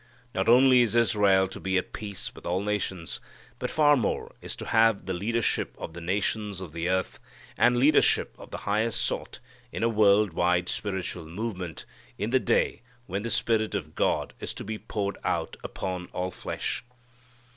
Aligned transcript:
Not 0.33 0.49
only 0.49 0.81
is 0.81 0.95
Israel 0.95 1.47
to 1.49 1.59
be 1.59 1.77
at 1.77 1.93
peace 1.93 2.33
with 2.33 2.43
all 2.43 2.63
nations, 2.63 3.19
but, 3.59 3.69
far 3.69 3.95
more, 3.95 4.33
is 4.41 4.55
to 4.55 4.65
have 4.65 5.05
the 5.05 5.13
leadership 5.13 5.75
of 5.77 5.93
the 5.93 6.01
nations 6.01 6.59
of 6.59 6.73
the 6.73 6.89
earth, 6.89 7.19
and 7.55 7.77
leadership 7.77 8.33
of 8.39 8.49
the 8.49 8.57
highest 8.65 8.99
sort 8.99 9.39
in 9.71 9.83
a 9.83 9.89
world 9.89 10.33
wide 10.33 10.69
spiritual 10.69 11.27
movement, 11.27 11.85
in 12.17 12.31
the 12.31 12.39
day 12.39 12.81
when 13.05 13.21
the 13.21 13.29
Spirit 13.29 13.75
of 13.75 13.93
God 13.93 14.33
is 14.39 14.55
to 14.55 14.63
be 14.63 14.79
poured 14.79 15.19
out 15.23 15.55
upon 15.63 16.07
all 16.13 16.31
flesh. 16.31 16.83